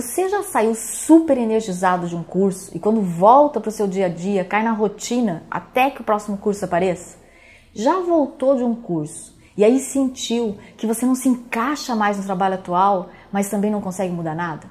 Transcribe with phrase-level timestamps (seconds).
[0.00, 4.06] Você já saiu super energizado de um curso e quando volta para o seu dia
[4.06, 7.18] a dia, cai na rotina até que o próximo curso apareça?
[7.74, 12.22] Já voltou de um curso e aí sentiu que você não se encaixa mais no
[12.22, 14.70] trabalho atual, mas também não consegue mudar nada?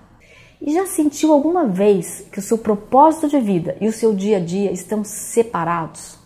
[0.61, 4.37] E já sentiu alguma vez que o seu propósito de vida e o seu dia
[4.37, 6.17] a dia estão separados?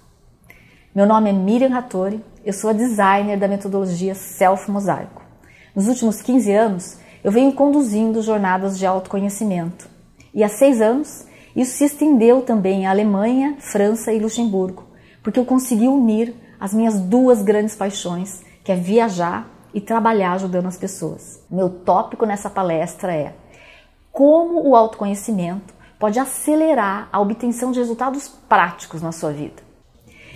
[0.93, 5.23] Meu nome é Miriam Hattori, eu sou a designer da metodologia Self Mosaico.
[5.75, 9.89] Nos últimos 15 anos, eu venho conduzindo jornadas de autoconhecimento.
[10.33, 11.25] E há seis anos,
[11.55, 14.83] isso se estendeu também à Alemanha, França e Luxemburgo,
[15.21, 20.67] porque eu consegui unir as minhas duas grandes paixões, que é viajar e trabalhar ajudando
[20.67, 21.43] as pessoas.
[21.49, 23.33] Meu tópico nessa palestra é
[24.11, 29.70] como o autoconhecimento pode acelerar a obtenção de resultados práticos na sua vida.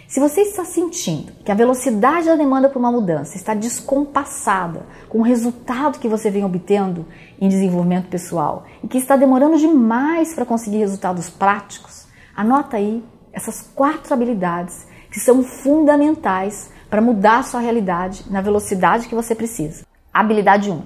[0.08, 5.20] Se você está sentindo que a velocidade da demanda por uma mudança está descompassada com
[5.20, 7.08] o resultado que você vem obtendo
[7.42, 13.04] em desenvolvimento pessoal e que está demorando demais para conseguir resultados práticos, anota aí
[13.34, 19.34] essas quatro habilidades que são fundamentais para mudar a sua realidade na velocidade que você
[19.34, 19.86] precisa.
[20.14, 20.84] Habilidade 1.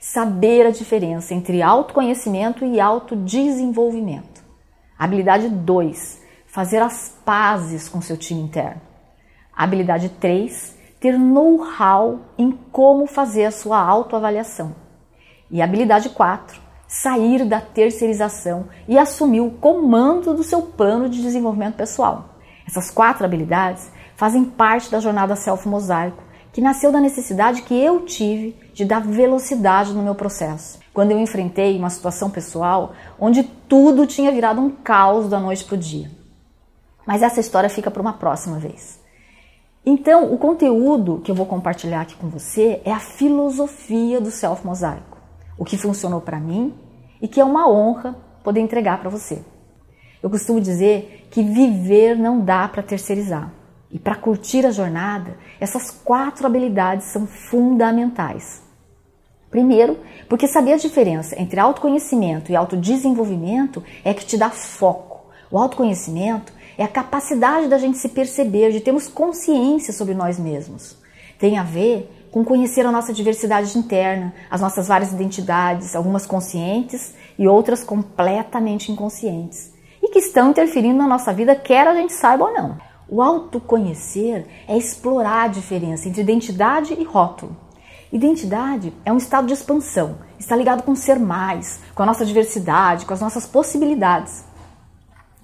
[0.00, 4.42] Saber a diferença entre autoconhecimento e autodesenvolvimento.
[4.98, 6.21] Habilidade 2
[6.52, 8.82] fazer as pazes com seu time interno.
[9.56, 14.76] Habilidade 3, ter know-how em como fazer a sua autoavaliação.
[15.50, 21.76] E habilidade 4, sair da terceirização e assumir o comando do seu plano de desenvolvimento
[21.76, 22.36] pessoal.
[22.68, 28.04] Essas quatro habilidades fazem parte da jornada Self Mosaico, que nasceu da necessidade que eu
[28.04, 30.78] tive de dar velocidade no meu processo.
[30.92, 35.76] Quando eu enfrentei uma situação pessoal onde tudo tinha virado um caos da noite para
[35.76, 36.20] o dia.
[37.06, 39.00] Mas essa história fica para uma próxima vez.
[39.84, 44.64] Então, o conteúdo que eu vou compartilhar aqui com você é a filosofia do self
[44.64, 45.18] mosaico,
[45.58, 46.72] o que funcionou para mim
[47.20, 49.42] e que é uma honra poder entregar para você.
[50.22, 53.52] Eu costumo dizer que viver não dá para terceirizar.
[53.90, 58.62] E para curtir a jornada, essas quatro habilidades são fundamentais.
[59.50, 59.98] Primeiro,
[60.28, 65.26] porque saber a diferença entre autoconhecimento e autodesenvolvimento é que te dá foco.
[65.50, 70.96] O autoconhecimento é a capacidade da gente se perceber, de termos consciência sobre nós mesmos.
[71.38, 77.14] Tem a ver com conhecer a nossa diversidade interna, as nossas várias identidades, algumas conscientes
[77.38, 79.72] e outras completamente inconscientes,
[80.02, 82.78] e que estão interferindo na nossa vida, quer a gente saiba ou não.
[83.08, 87.54] O autoconhecer é explorar a diferença entre identidade e rótulo.
[88.10, 93.04] Identidade é um estado de expansão, está ligado com ser mais, com a nossa diversidade,
[93.04, 94.44] com as nossas possibilidades.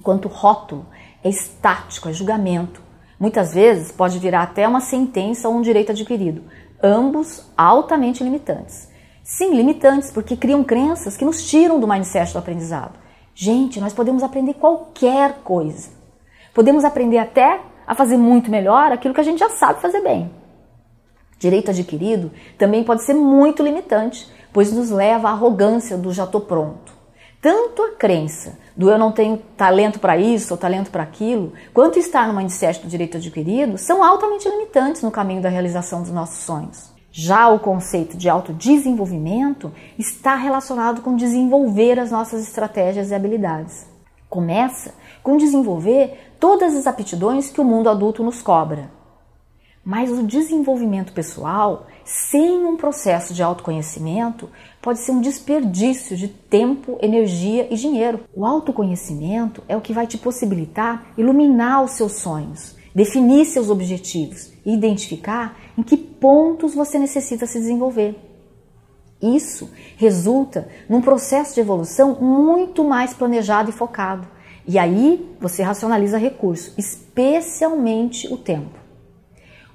[0.00, 0.86] Enquanto rótulo
[1.22, 2.82] é estático, é julgamento.
[3.18, 6.44] Muitas vezes pode virar até uma sentença ou um direito adquirido,
[6.82, 8.88] ambos altamente limitantes.
[9.22, 12.98] Sim, limitantes, porque criam crenças que nos tiram do mindset do aprendizado.
[13.34, 15.90] Gente, nós podemos aprender qualquer coisa.
[16.54, 20.30] Podemos aprender até a fazer muito melhor aquilo que a gente já sabe fazer bem.
[21.38, 26.40] Direito adquirido também pode ser muito limitante, pois nos leva à arrogância do já estou
[26.40, 26.92] pronto.
[27.40, 31.98] Tanto a crença do eu não tenho talento para isso ou talento para aquilo, quanto
[31.98, 36.44] estar no mindset do direito adquirido, são altamente limitantes no caminho da realização dos nossos
[36.44, 36.92] sonhos.
[37.10, 43.84] Já o conceito de autodesenvolvimento está relacionado com desenvolver as nossas estratégias e habilidades.
[44.30, 48.96] Começa com desenvolver todas as aptidões que o mundo adulto nos cobra.
[49.90, 54.50] Mas o desenvolvimento pessoal, sem um processo de autoconhecimento,
[54.82, 58.20] pode ser um desperdício de tempo, energia e dinheiro.
[58.34, 64.52] O autoconhecimento é o que vai te possibilitar iluminar os seus sonhos, definir seus objetivos
[64.62, 68.14] e identificar em que pontos você necessita se desenvolver.
[69.22, 74.28] Isso resulta num processo de evolução muito mais planejado e focado.
[74.66, 78.87] E aí você racionaliza recursos, especialmente o tempo.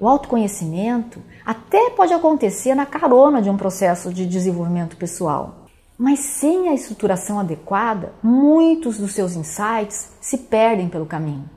[0.03, 5.63] O autoconhecimento até pode acontecer na carona de um processo de desenvolvimento pessoal.
[5.97, 11.50] Mas sem a estruturação adequada, muitos dos seus insights se perdem pelo caminho.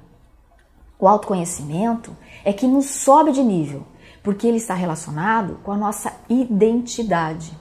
[0.96, 3.82] O autoconhecimento é que nos sobe de nível,
[4.22, 7.52] porque ele está relacionado com a nossa identidade.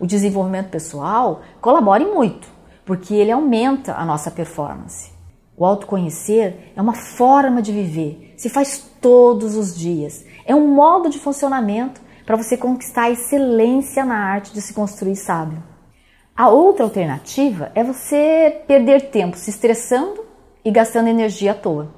[0.00, 2.48] O desenvolvimento pessoal colabora muito,
[2.86, 5.12] porque ele aumenta a nossa performance.
[5.54, 10.24] O autoconhecer é uma forma de viver, se faz todos os dias.
[10.44, 15.16] É um modo de funcionamento para você conquistar a excelência na arte de se construir
[15.16, 15.62] sábio.
[16.36, 20.24] A outra alternativa é você perder tempo se estressando
[20.64, 21.94] e gastando energia à toa.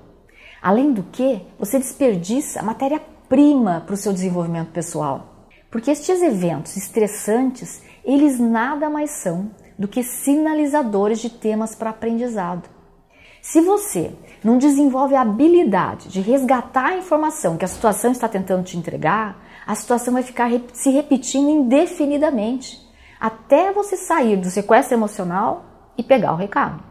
[0.60, 5.48] Além do que, você desperdiça matéria-prima para o seu desenvolvimento pessoal.
[5.70, 12.75] Porque estes eventos estressantes, eles nada mais são do que sinalizadores de temas para aprendizado.
[13.48, 14.12] Se você
[14.42, 19.40] não desenvolve a habilidade de resgatar a informação que a situação está tentando te entregar,
[19.64, 22.84] a situação vai ficar se repetindo indefinidamente
[23.20, 25.64] até você sair do sequestro emocional
[25.96, 26.82] e pegar o recado.